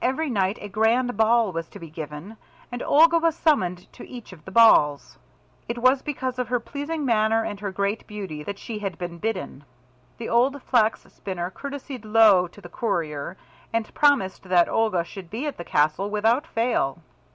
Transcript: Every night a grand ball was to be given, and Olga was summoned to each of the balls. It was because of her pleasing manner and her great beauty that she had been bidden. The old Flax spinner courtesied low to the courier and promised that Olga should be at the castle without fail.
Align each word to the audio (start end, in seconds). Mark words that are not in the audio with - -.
Every 0.00 0.30
night 0.30 0.56
a 0.62 0.70
grand 0.70 1.18
ball 1.18 1.52
was 1.52 1.68
to 1.68 1.78
be 1.78 1.90
given, 1.90 2.38
and 2.72 2.82
Olga 2.82 3.18
was 3.18 3.36
summoned 3.36 3.92
to 3.92 4.08
each 4.08 4.32
of 4.32 4.46
the 4.46 4.50
balls. 4.50 5.18
It 5.68 5.76
was 5.76 6.00
because 6.00 6.38
of 6.38 6.48
her 6.48 6.58
pleasing 6.58 7.04
manner 7.04 7.44
and 7.44 7.60
her 7.60 7.70
great 7.72 8.06
beauty 8.06 8.42
that 8.42 8.58
she 8.58 8.78
had 8.78 8.96
been 8.96 9.18
bidden. 9.18 9.64
The 10.16 10.30
old 10.30 10.62
Flax 10.62 11.02
spinner 11.12 11.50
courtesied 11.50 12.06
low 12.06 12.48
to 12.48 12.62
the 12.62 12.70
courier 12.70 13.36
and 13.70 13.92
promised 13.92 14.44
that 14.44 14.66
Olga 14.70 15.04
should 15.04 15.28
be 15.28 15.46
at 15.46 15.58
the 15.58 15.62
castle 15.64 16.08
without 16.08 16.46
fail. 16.46 17.02